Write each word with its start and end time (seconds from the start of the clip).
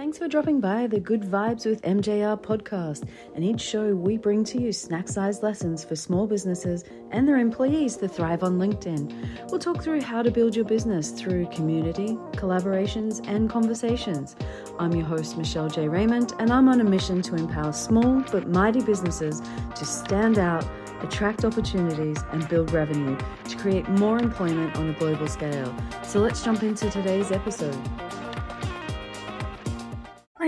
Thanks 0.00 0.16
for 0.16 0.28
dropping 0.28 0.60
by 0.60 0.86
the 0.86 0.98
Good 0.98 1.20
Vibes 1.20 1.66
with 1.66 1.82
MJR 1.82 2.40
podcast. 2.40 3.06
And 3.34 3.44
each 3.44 3.60
show, 3.60 3.94
we 3.94 4.16
bring 4.16 4.44
to 4.44 4.58
you 4.58 4.72
snack 4.72 5.08
sized 5.08 5.42
lessons 5.42 5.84
for 5.84 5.94
small 5.94 6.26
businesses 6.26 6.84
and 7.10 7.28
their 7.28 7.36
employees 7.36 7.98
to 7.98 8.08
thrive 8.08 8.42
on 8.42 8.58
LinkedIn. 8.58 9.50
We'll 9.50 9.60
talk 9.60 9.82
through 9.82 10.00
how 10.00 10.22
to 10.22 10.30
build 10.30 10.56
your 10.56 10.64
business 10.64 11.10
through 11.10 11.48
community, 11.48 12.16
collaborations, 12.32 13.20
and 13.28 13.50
conversations. 13.50 14.36
I'm 14.78 14.94
your 14.94 15.04
host, 15.04 15.36
Michelle 15.36 15.68
J. 15.68 15.86
Raymond, 15.86 16.32
and 16.38 16.50
I'm 16.50 16.70
on 16.70 16.80
a 16.80 16.84
mission 16.84 17.20
to 17.20 17.34
empower 17.34 17.74
small 17.74 18.24
but 18.32 18.48
mighty 18.48 18.80
businesses 18.80 19.42
to 19.76 19.84
stand 19.84 20.38
out 20.38 20.64
attract 21.02 21.44
opportunities, 21.44 22.18
and 22.32 22.48
build 22.48 22.72
revenue 22.72 23.16
to 23.48 23.56
create 23.56 23.88
more 23.88 24.18
employment 24.18 24.76
on 24.76 24.90
a 24.90 24.92
global 24.94 25.26
scale. 25.26 25.74
So 26.02 26.20
let's 26.20 26.44
jump 26.44 26.62
into 26.62 26.90
today's 26.90 27.32
episode. 27.32 27.78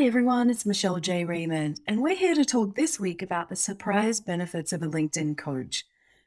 Everyone, 0.04 0.50
it's 0.50 0.66
Michelle 0.66 0.98
J. 0.98 1.24
Raymond, 1.24 1.80
and 1.86 2.02
we're 2.02 2.16
here 2.16 2.34
to 2.34 2.44
talk 2.44 2.74
this 2.74 2.98
week 2.98 3.22
about 3.22 3.48
the 3.48 3.54
surprise 3.54 4.18
benefits 4.18 4.72
of 4.72 4.82
a 4.82 4.88
LinkedIn 4.88 5.38
coach. 5.38 5.84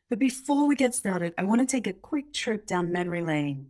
But 0.10 0.18
before 0.18 0.66
we 0.66 0.78
get 0.78 0.96
started, 0.96 1.34
I 1.38 1.44
want 1.44 1.60
to 1.60 1.68
take 1.68 1.86
a 1.86 1.92
quick 1.92 2.32
trip 2.32 2.66
down 2.66 2.94
memory 2.94 3.22
lane. 3.22 3.68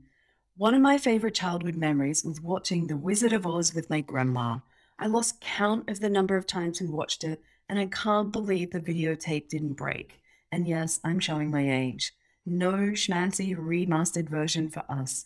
One 0.58 0.76
of 0.76 0.82
my 0.82 1.00
favorite 1.00 1.34
childhood 1.34 1.76
memories 1.76 2.24
was 2.24 2.40
watching 2.40 2.86
The 2.86 2.96
Wizard 2.96 3.34
of 3.34 3.48
Oz 3.48 3.74
with 3.74 3.90
my 3.90 4.02
grandma. 4.02 4.60
I 5.00 5.08
lost 5.08 5.42
count 5.42 5.90
of 5.90 6.02
the 6.02 6.10
number 6.10 6.38
of 6.38 6.46
times 6.46 6.80
we 6.80 6.88
watched 6.88 7.24
it, 7.24 7.42
and 7.68 7.80
I 7.80 7.88
can't 7.88 8.32
believe 8.32 8.72
the 8.72 8.80
videotape 8.80 9.50
didn't 9.50 9.74
break. 9.74 10.20
And 10.52 10.68
yes, 10.68 11.00
I'm 11.04 11.20
showing 11.20 11.50
my 11.50 11.68
age. 11.68 12.14
No 12.46 12.74
schmancy 12.94 13.58
remastered 13.58 14.30
version 14.30 14.70
for 14.70 14.84
us. 14.88 15.26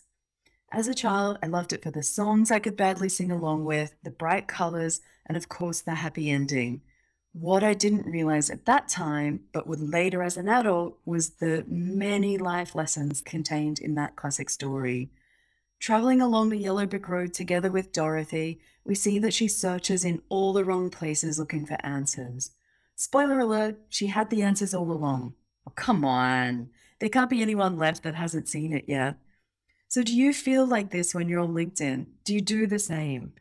As 0.72 0.86
a 0.86 0.94
child, 0.94 1.38
I 1.42 1.46
loved 1.46 1.72
it 1.72 1.82
for 1.82 1.90
the 1.90 2.02
songs 2.02 2.52
I 2.52 2.60
could 2.60 2.76
badly 2.76 3.08
sing 3.08 3.32
along 3.32 3.64
with, 3.64 3.94
the 4.04 4.10
bright 4.10 4.46
colors, 4.46 5.00
and 5.26 5.36
of 5.36 5.48
course, 5.48 5.80
the 5.80 5.96
happy 5.96 6.30
ending. 6.30 6.82
What 7.32 7.64
I 7.64 7.74
didn't 7.74 8.10
realize 8.10 8.50
at 8.50 8.66
that 8.66 8.88
time, 8.88 9.40
but 9.52 9.66
would 9.66 9.80
later 9.80 10.22
as 10.22 10.36
an 10.36 10.48
adult, 10.48 10.98
was 11.04 11.30
the 11.30 11.64
many 11.66 12.38
life 12.38 12.76
lessons 12.76 13.20
contained 13.20 13.80
in 13.80 13.96
that 13.96 14.14
classic 14.14 14.48
story. 14.48 15.10
Traveling 15.80 16.20
along 16.20 16.50
the 16.50 16.58
yellow 16.58 16.86
brick 16.86 17.08
road 17.08 17.34
together 17.34 17.70
with 17.70 17.92
Dorothy, 17.92 18.60
we 18.84 18.94
see 18.94 19.18
that 19.18 19.34
she 19.34 19.48
searches 19.48 20.04
in 20.04 20.22
all 20.28 20.52
the 20.52 20.64
wrong 20.64 20.88
places 20.88 21.38
looking 21.38 21.66
for 21.66 21.84
answers. 21.84 22.52
Spoiler 22.94 23.40
alert, 23.40 23.78
she 23.88 24.08
had 24.08 24.30
the 24.30 24.42
answers 24.42 24.74
all 24.74 24.92
along. 24.92 25.34
Oh, 25.66 25.72
come 25.74 26.04
on. 26.04 26.70
There 27.00 27.08
can't 27.08 27.30
be 27.30 27.42
anyone 27.42 27.78
left 27.78 28.02
that 28.04 28.14
hasn't 28.14 28.48
seen 28.48 28.72
it 28.72 28.84
yet. 28.86 29.16
So, 29.90 30.04
do 30.04 30.16
you 30.16 30.32
feel 30.32 30.64
like 30.64 30.92
this 30.92 31.16
when 31.16 31.28
you're 31.28 31.40
on 31.40 31.52
LinkedIn? 31.52 32.06
Do 32.22 32.32
you 32.32 32.40
do 32.40 32.68
the 32.68 32.78
same? 32.78 33.32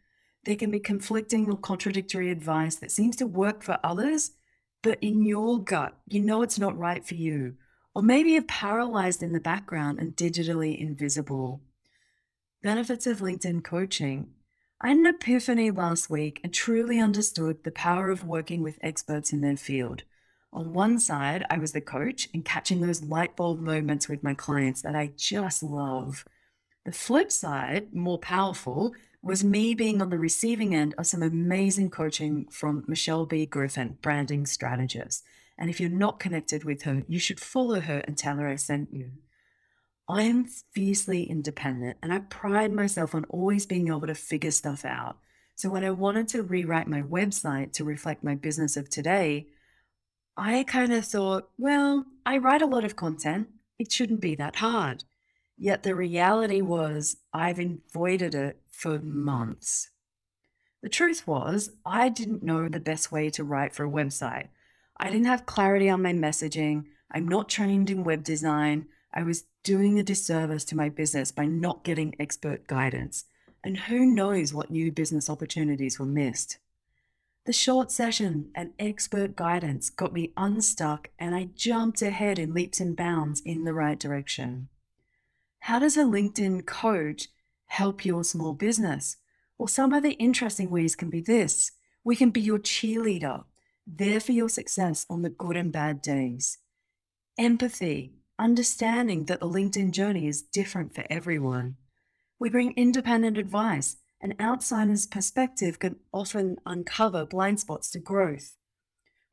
There 0.46 0.56
can 0.56 0.72
be 0.72 0.80
conflicting 0.80 1.48
or 1.48 1.56
contradictory 1.56 2.32
advice 2.32 2.74
that 2.78 2.90
seems 2.90 3.16
to 3.18 3.28
work 3.28 3.62
for 3.62 3.78
others, 3.84 4.32
but 4.82 4.98
in 5.00 5.24
your 5.24 5.60
gut, 5.60 5.96
you 6.08 6.20
know 6.20 6.42
it's 6.42 6.58
not 6.58 6.76
right 6.76 7.06
for 7.06 7.14
you. 7.14 7.54
Or 7.94 8.02
maybe 8.02 8.32
you're 8.32 8.42
paralyzed 8.42 9.22
in 9.22 9.32
the 9.32 9.40
background 9.40 10.00
and 10.00 10.16
digitally 10.16 10.76
invisible. 10.76 11.62
Benefits 12.64 13.06
of 13.06 13.20
LinkedIn 13.20 13.64
coaching. 13.64 14.32
I 14.82 14.88
had 14.88 14.98
an 14.98 15.06
epiphany 15.06 15.70
last 15.70 16.10
week 16.10 16.42
and 16.44 16.52
truly 16.52 17.00
understood 17.00 17.64
the 17.64 17.70
power 17.70 18.10
of 18.10 18.24
working 18.24 18.64
with 18.64 18.80
experts 18.82 19.32
in 19.32 19.42
their 19.42 19.56
field. 19.56 20.02
On 20.52 20.74
one 20.74 20.98
side, 20.98 21.46
I 21.52 21.60
was 21.60 21.74
the 21.74 21.80
coach 21.82 22.28
and 22.34 22.44
catching 22.44 22.82
those 22.82 23.04
light 23.04 23.36
bulb 23.36 23.60
moments 23.60 24.10
with 24.10 24.24
my 24.24 24.34
clients 24.34 24.82
that 24.82 24.96
I 24.96 25.12
just 25.16 25.62
love. 25.62 26.26
The 26.90 26.96
flip 26.96 27.32
side, 27.32 27.94
more 27.94 28.18
powerful, 28.18 28.96
was 29.22 29.44
me 29.44 29.76
being 29.76 30.02
on 30.02 30.10
the 30.10 30.18
receiving 30.18 30.74
end 30.74 30.96
of 30.98 31.06
some 31.06 31.22
amazing 31.22 31.92
coaching 31.92 32.48
from 32.50 32.84
Michelle 32.88 33.28
B. 33.28 33.46
Griffin, 33.46 34.00
branding 34.02 34.48
strategist. 34.48 35.24
And 35.56 35.70
if 35.70 35.80
you're 35.80 35.92
not 35.92 36.20
connected 36.20 36.64
with 36.64 36.82
her, 36.86 37.04
you 37.08 37.20
should 37.20 37.40
follow 37.40 37.80
her 37.80 38.00
and 38.06 38.18
tell 38.18 38.38
her 38.38 38.48
I 38.48 38.56
sent 38.56 38.92
you. 38.92 39.12
I 40.10 40.24
am 40.24 40.46
fiercely 40.46 41.26
independent 41.26 42.00
and 42.02 42.12
I 42.12 42.22
pride 42.22 42.74
myself 42.74 43.14
on 43.14 43.26
always 43.26 43.68
being 43.68 43.90
able 43.90 44.08
to 44.08 44.16
figure 44.16 44.50
stuff 44.50 44.84
out. 44.84 45.20
So 45.54 45.70
when 45.70 45.84
I 45.84 45.92
wanted 45.92 46.28
to 46.30 46.42
rewrite 46.42 46.88
my 46.88 47.04
website 47.04 47.72
to 47.74 47.84
reflect 47.84 48.24
my 48.24 48.34
business 48.34 48.76
of 48.76 48.90
today, 48.90 49.46
I 50.36 50.64
kind 50.64 50.92
of 50.92 51.06
thought, 51.06 51.52
well, 51.56 52.06
I 52.26 52.40
write 52.40 52.64
a 52.64 52.66
lot 52.66 52.84
of 52.84 52.96
content. 52.96 53.48
It 53.78 53.92
shouldn't 53.92 54.22
be 54.22 54.34
that 54.34 54.56
hard. 54.56 55.04
Yet 55.62 55.84
the 55.84 55.94
reality 55.94 56.62
was, 56.62 57.18
I've 57.34 57.60
avoided 57.60 58.34
it 58.34 58.62
for 58.72 58.98
mm. 58.98 59.04
months. 59.04 59.90
The 60.82 60.88
truth 60.88 61.28
was, 61.28 61.72
I 61.86 62.08
didn't 62.08 62.44
know 62.44 62.70
the 62.70 62.80
best 62.80 63.12
way 63.12 63.30
to 63.32 63.44
write 63.44 63.76
for 63.76 63.84
a 63.84 63.92
website. 63.92 64.48
I 64.96 65.10
didn't 65.10 65.26
have 65.26 65.46
clarity 65.46 65.90
on 65.90 66.02
my 66.02 66.14
messaging. 66.14 66.86
I'm 67.12 67.28
not 67.28 67.50
trained 67.50 67.90
in 67.90 68.06
web 68.06 68.24
design. 68.24 68.88
I 69.14 69.24
was 69.24 69.44
doing 69.64 70.00
a 70.00 70.04
disservice 70.04 70.64
to 70.66 70.78
my 70.78 70.88
business 70.88 71.30
by 71.30 71.46
not 71.46 71.84
getting 71.84 72.16
expert 72.18 72.66
guidance. 72.66 73.26
And 73.62 73.78
who 73.78 74.06
knows 74.06 74.54
what 74.54 74.72
new 74.72 74.94
business 74.94 75.30
opportunities 75.30 76.00
were 76.00 76.06
missed. 76.06 76.58
The 77.46 77.52
short 77.52 77.92
session 77.92 78.52
and 78.56 78.72
expert 78.80 79.36
guidance 79.36 79.90
got 79.90 80.14
me 80.14 80.32
unstuck, 80.38 81.10
and 81.20 81.36
I 81.36 81.50
jumped 81.54 82.02
ahead 82.02 82.40
in 82.40 82.54
leaps 82.54 82.80
and 82.80 82.96
bounds 82.96 83.42
in 83.42 83.66
the 83.66 83.74
right 83.74 84.00
direction. 84.00 84.70
How 85.60 85.80
does 85.80 85.98
a 85.98 86.04
LinkedIn 86.04 86.66
coach 86.66 87.28
help 87.68 88.06
your 88.06 88.24
small 88.24 88.54
business? 88.54 89.18
Well, 89.58 89.68
some 89.68 89.94
of 89.94 90.04
the 90.04 90.14
interesting 90.14 90.70
ways 90.70 90.96
can 90.96 91.10
be 91.10 91.22
this 91.22 91.72
we 92.04 92.16
can 92.16 92.30
be 92.30 92.42
your 92.42 92.60
cheerleader, 92.60 93.44
there 93.86 94.20
for 94.20 94.32
your 94.32 94.50
success 94.50 95.06
on 95.10 95.22
the 95.22 95.30
good 95.30 95.58
and 95.58 95.72
bad 95.72 96.02
days. 96.02 96.58
Empathy, 97.38 98.14
understanding 98.40 99.26
that 99.26 99.42
the 99.42 99.46
LinkedIn 99.46 99.92
journey 99.92 100.28
is 100.28 100.42
different 100.42 100.96
for 100.96 101.06
everyone. 101.10 101.76
We 102.40 102.50
bring 102.50 102.74
independent 102.78 103.38
advice. 103.38 103.98
An 104.22 104.34
outsider's 104.40 105.08
perspective 105.08 105.80
can 105.80 105.98
often 106.14 106.58
uncover 106.66 107.26
blind 107.26 107.60
spots 107.60 107.92
to 107.92 108.00
growth. 108.00 108.56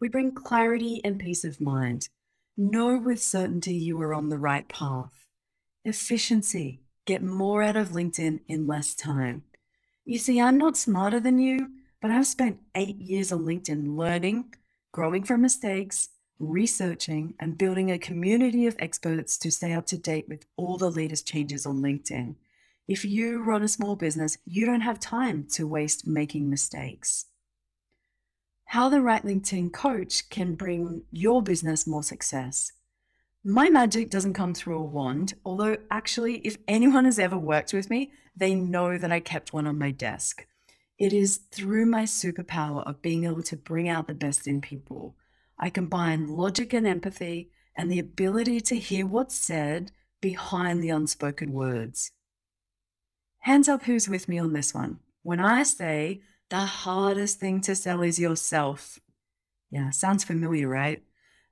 We 0.00 0.08
bring 0.08 0.32
clarity 0.32 1.00
and 1.04 1.18
peace 1.18 1.44
of 1.44 1.60
mind. 1.60 2.08
Know 2.56 2.98
with 2.98 3.22
certainty 3.22 3.74
you 3.74 4.00
are 4.02 4.12
on 4.12 4.28
the 4.28 4.38
right 4.38 4.68
path. 4.68 5.25
Efficiency. 5.86 6.80
Get 7.04 7.22
more 7.22 7.62
out 7.62 7.76
of 7.76 7.90
LinkedIn 7.90 8.40
in 8.48 8.66
less 8.66 8.92
time. 8.92 9.44
You 10.04 10.18
see, 10.18 10.40
I'm 10.40 10.58
not 10.58 10.76
smarter 10.76 11.20
than 11.20 11.38
you, 11.38 11.70
but 12.02 12.10
I've 12.10 12.26
spent 12.26 12.58
eight 12.74 12.96
years 12.96 13.30
on 13.30 13.44
LinkedIn 13.44 13.96
learning, 13.96 14.52
growing 14.90 15.22
from 15.22 15.42
mistakes, 15.42 16.08
researching, 16.40 17.34
and 17.38 17.56
building 17.56 17.92
a 17.92 18.00
community 18.00 18.66
of 18.66 18.74
experts 18.80 19.38
to 19.38 19.52
stay 19.52 19.74
up 19.74 19.86
to 19.86 19.96
date 19.96 20.28
with 20.28 20.44
all 20.56 20.76
the 20.76 20.90
latest 20.90 21.24
changes 21.24 21.64
on 21.64 21.82
LinkedIn. 21.82 22.34
If 22.88 23.04
you 23.04 23.40
run 23.44 23.62
a 23.62 23.68
small 23.68 23.94
business, 23.94 24.38
you 24.44 24.66
don't 24.66 24.80
have 24.80 24.98
time 24.98 25.46
to 25.52 25.68
waste 25.68 26.04
making 26.04 26.50
mistakes. 26.50 27.26
How 28.64 28.88
the 28.88 29.00
right 29.00 29.22
LinkedIn 29.22 29.72
coach 29.72 30.28
can 30.30 30.56
bring 30.56 31.02
your 31.12 31.42
business 31.42 31.86
more 31.86 32.02
success. 32.02 32.72
My 33.48 33.68
magic 33.70 34.10
doesn't 34.10 34.34
come 34.34 34.54
through 34.54 34.76
a 34.76 34.82
wand, 34.82 35.34
although, 35.44 35.76
actually, 35.88 36.38
if 36.38 36.58
anyone 36.66 37.04
has 37.04 37.16
ever 37.16 37.38
worked 37.38 37.72
with 37.72 37.88
me, 37.88 38.10
they 38.36 38.56
know 38.56 38.98
that 38.98 39.12
I 39.12 39.20
kept 39.20 39.52
one 39.52 39.68
on 39.68 39.78
my 39.78 39.92
desk. 39.92 40.44
It 40.98 41.12
is 41.12 41.36
through 41.52 41.86
my 41.86 42.02
superpower 42.02 42.84
of 42.84 43.02
being 43.02 43.22
able 43.22 43.44
to 43.44 43.56
bring 43.56 43.88
out 43.88 44.08
the 44.08 44.14
best 44.14 44.48
in 44.48 44.60
people. 44.60 45.14
I 45.60 45.70
combine 45.70 46.26
logic 46.26 46.72
and 46.72 46.88
empathy 46.88 47.52
and 47.76 47.88
the 47.88 48.00
ability 48.00 48.62
to 48.62 48.74
hear 48.74 49.06
what's 49.06 49.36
said 49.36 49.92
behind 50.20 50.82
the 50.82 50.90
unspoken 50.90 51.52
words. 51.52 52.10
Hands 53.42 53.68
up 53.68 53.84
who's 53.84 54.08
with 54.08 54.28
me 54.28 54.40
on 54.40 54.54
this 54.54 54.74
one. 54.74 54.98
When 55.22 55.38
I 55.38 55.62
say 55.62 56.20
the 56.50 56.64
hardest 56.64 57.38
thing 57.38 57.60
to 57.60 57.76
sell 57.76 58.02
is 58.02 58.18
yourself. 58.18 58.98
Yeah, 59.70 59.90
sounds 59.90 60.24
familiar, 60.24 60.66
right? 60.66 61.04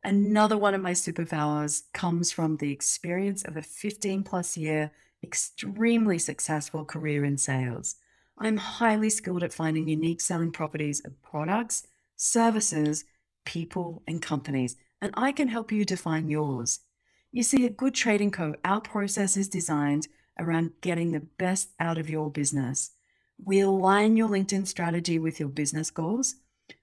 Another 0.07 0.59
one 0.59 0.75
of 0.75 0.83
my 0.83 0.93
superpowers 0.93 1.85
comes 1.95 2.31
from 2.31 2.59
the 2.59 2.71
experience 2.71 3.43
of 3.43 3.57
a 3.57 3.63
15 3.63 4.23
plus 4.23 4.55
year, 4.55 4.91
extremely 5.23 6.19
successful 6.19 6.85
career 6.85 7.25
in 7.25 7.39
sales. 7.39 7.97
I'm 8.39 8.59
highly 8.59 9.09
skilled 9.09 9.43
at 9.43 9.55
finding 9.55 9.89
unique 9.89 10.21
selling 10.21 10.53
properties 10.53 11.01
of 11.07 11.23
products, 11.23 11.87
services, 12.17 13.07
people, 13.47 14.03
and 14.07 14.21
companies, 14.21 14.77
and 15.01 15.11
I 15.17 15.33
can 15.33 15.49
help 15.49 15.73
you 15.73 15.87
define 15.87 16.29
yours. 16.29 16.81
You 17.33 17.43
see, 17.43 17.65
at 17.65 17.79
Good 17.79 17.95
Trading 17.95 18.31
Co., 18.31 18.57
our 18.63 18.83
process 18.83 19.39
is 19.39 19.49
designed 19.49 20.09
around 20.39 20.73
getting 20.83 21.13
the 21.13 21.27
best 21.39 21.71
out 21.81 21.97
of 21.97 22.11
your 22.11 22.31
business. 22.31 22.91
We 23.43 23.61
align 23.61 24.19
your 24.19 24.29
LinkedIn 24.29 24.67
strategy 24.67 25.19
with 25.19 25.41
your 25.41 25.49
business 25.49 25.91
goals 25.91 26.35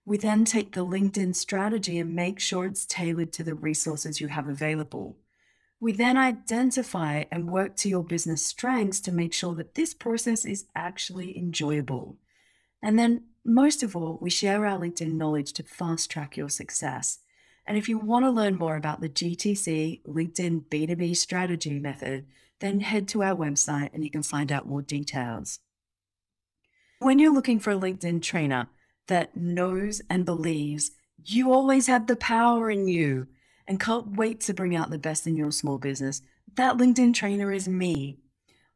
we 0.05 0.17
then 0.17 0.45
take 0.45 0.73
the 0.73 0.85
LinkedIn 0.85 1.35
strategy 1.35 1.99
and 1.99 2.15
make 2.15 2.39
sure 2.39 2.65
it's 2.65 2.85
tailored 2.85 3.31
to 3.33 3.43
the 3.43 3.53
resources 3.53 4.19
you 4.19 4.27
have 4.29 4.47
available. 4.47 5.17
We 5.79 5.91
then 5.91 6.17
identify 6.17 7.25
and 7.31 7.51
work 7.51 7.75
to 7.77 7.89
your 7.89 8.03
business 8.03 8.45
strengths 8.45 8.99
to 9.01 9.11
make 9.11 9.33
sure 9.33 9.55
that 9.55 9.75
this 9.75 9.93
process 9.93 10.45
is 10.45 10.65
actually 10.75 11.37
enjoyable. 11.37 12.17
And 12.83 12.97
then, 12.97 13.23
most 13.43 13.81
of 13.81 13.95
all, 13.95 14.19
we 14.21 14.29
share 14.29 14.65
our 14.65 14.79
LinkedIn 14.79 15.13
knowledge 15.13 15.53
to 15.53 15.63
fast 15.63 16.11
track 16.11 16.37
your 16.37 16.49
success. 16.49 17.19
And 17.65 17.77
if 17.77 17.87
you 17.87 17.97
want 17.97 18.25
to 18.25 18.31
learn 18.31 18.55
more 18.55 18.75
about 18.75 19.01
the 19.01 19.09
GTC 19.09 20.03
LinkedIn 20.03 20.65
B2B 20.65 21.15
strategy 21.15 21.79
method, 21.79 22.25
then 22.59 22.81
head 22.81 23.07
to 23.09 23.23
our 23.23 23.35
website 23.35 23.89
and 23.93 24.03
you 24.03 24.11
can 24.11 24.23
find 24.23 24.51
out 24.51 24.67
more 24.67 24.81
details. 24.81 25.59
When 26.99 27.17
you're 27.17 27.33
looking 27.33 27.59
for 27.59 27.71
a 27.71 27.75
LinkedIn 27.75 28.21
trainer 28.21 28.67
that 29.11 29.35
knows 29.35 30.01
and 30.09 30.23
believes 30.23 30.91
you 31.25 31.51
always 31.51 31.87
have 31.87 32.07
the 32.07 32.15
power 32.15 32.71
in 32.71 32.87
you 32.87 33.27
and 33.67 33.77
can't 33.77 34.15
wait 34.15 34.39
to 34.39 34.53
bring 34.53 34.73
out 34.73 34.89
the 34.89 34.97
best 34.97 35.27
in 35.27 35.35
your 35.35 35.51
small 35.51 35.77
business, 35.77 36.21
that 36.55 36.77
LinkedIn 36.77 37.13
trainer 37.13 37.51
is 37.51 37.67
me. 37.67 38.19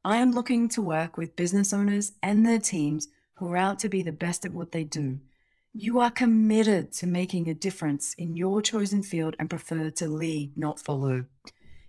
I 0.03 0.17
am 0.17 0.33
looking 0.33 0.67
to 0.69 0.81
work 0.81 1.15
with 1.15 1.37
business 1.37 1.71
owners 1.71 2.11
and 2.21 2.45
their 2.45 2.59
teams 2.59 3.07
who 3.35 3.49
are 3.49 3.55
out 3.55 3.79
to 3.79 3.89
be 3.89 4.03
the 4.03 4.11
best 4.11 4.45
at 4.45 4.51
what 4.51 4.73
they 4.73 4.83
do. 4.83 5.19
You 5.73 5.99
are 6.01 6.11
committed 6.11 6.91
to 6.93 7.07
making 7.07 7.49
a 7.49 7.53
difference 7.53 8.13
in 8.15 8.35
your 8.35 8.61
chosen 8.61 9.03
field 9.03 9.37
and 9.39 9.49
prefer 9.49 9.89
to 9.89 10.07
lead, 10.09 10.57
not 10.57 10.81
follow. 10.81 11.25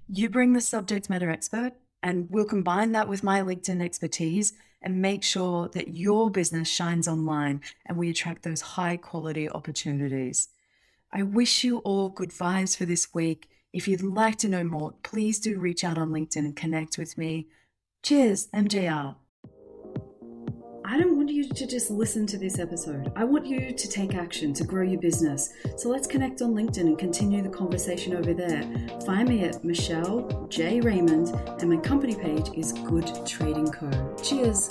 You 0.08 0.30
bring 0.30 0.52
the 0.52 0.60
subject 0.60 1.10
matter 1.10 1.30
expert, 1.30 1.72
and 2.00 2.28
we'll 2.30 2.44
combine 2.44 2.92
that 2.92 3.08
with 3.08 3.24
my 3.24 3.40
LinkedIn 3.40 3.82
expertise 3.82 4.52
and 4.86 5.02
make 5.02 5.24
sure 5.24 5.68
that 5.70 5.96
your 5.96 6.30
business 6.30 6.68
shines 6.68 7.08
online 7.08 7.60
and 7.86 7.98
we 7.98 8.08
attract 8.08 8.44
those 8.44 8.60
high 8.60 8.96
quality 8.96 9.50
opportunities. 9.50 10.48
I 11.12 11.24
wish 11.24 11.64
you 11.64 11.78
all 11.78 12.08
good 12.08 12.30
vibes 12.30 12.76
for 12.76 12.84
this 12.84 13.12
week. 13.12 13.48
If 13.72 13.88
you'd 13.88 14.00
like 14.00 14.36
to 14.38 14.48
know 14.48 14.62
more, 14.62 14.94
please 15.02 15.40
do 15.40 15.58
reach 15.58 15.82
out 15.82 15.98
on 15.98 16.10
LinkedIn 16.10 16.36
and 16.36 16.54
connect 16.54 16.98
with 16.98 17.18
me. 17.18 17.48
Cheers, 18.04 18.46
MJR. 18.54 19.16
I 20.88 20.98
don't 20.98 21.16
want 21.16 21.30
you 21.30 21.48
to 21.48 21.66
just 21.66 21.90
listen 21.90 22.28
to 22.28 22.38
this 22.38 22.60
episode. 22.60 23.10
I 23.16 23.24
want 23.24 23.44
you 23.44 23.72
to 23.72 23.88
take 23.88 24.14
action 24.14 24.54
to 24.54 24.62
grow 24.62 24.84
your 24.84 25.00
business. 25.00 25.52
So 25.76 25.88
let's 25.88 26.06
connect 26.06 26.42
on 26.42 26.54
LinkedIn 26.54 26.82
and 26.82 26.96
continue 26.96 27.42
the 27.42 27.48
conversation 27.48 28.14
over 28.14 28.32
there. 28.32 28.62
Find 29.04 29.28
me 29.28 29.42
at 29.42 29.64
Michelle 29.64 30.46
J. 30.48 30.80
Raymond, 30.80 31.34
and 31.60 31.70
my 31.70 31.78
company 31.78 32.14
page 32.14 32.50
is 32.54 32.72
Good 32.72 33.26
Trading 33.26 33.66
Co. 33.66 33.90
Cheers. 34.22 34.70